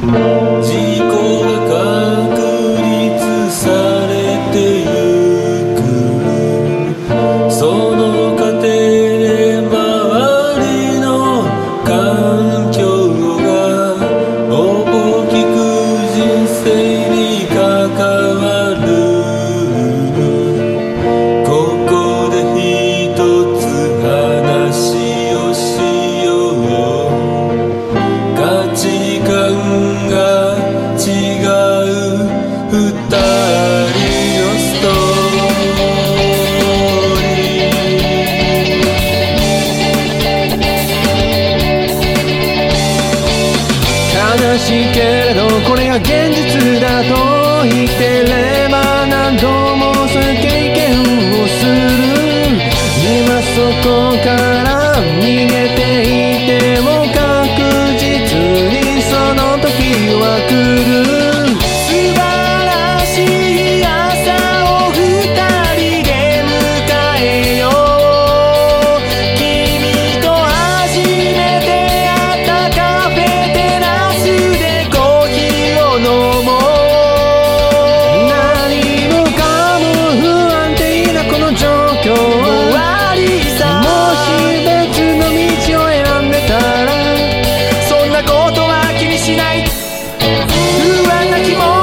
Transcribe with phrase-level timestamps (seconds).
[0.00, 0.37] Thank.
[44.58, 48.27] しいけれどこれが現実だと言ってる。
[89.48, 89.64] ない。
[89.64, 91.77] 不安な気持ち。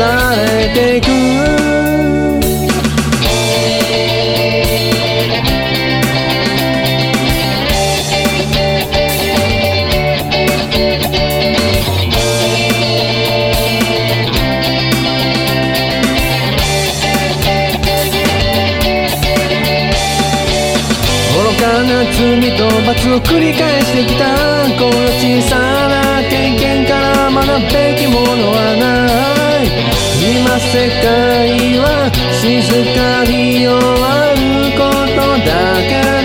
[0.00, 1.08] えてなく。
[22.18, 24.24] 罪と罰を繰り返してきた。
[24.76, 25.56] この小さ
[25.88, 29.27] な経験から学ぶべきものはない。
[30.48, 32.48] な世界は静
[32.96, 34.82] かに終わるこ
[35.14, 35.52] とだ
[35.88, 36.17] け。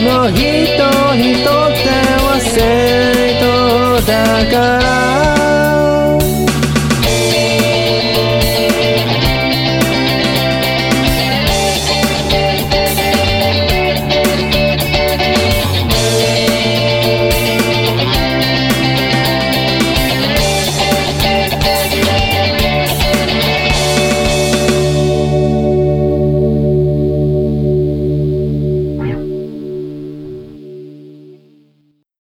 [0.00, 1.88] の人にとって
[2.22, 5.45] は正当だから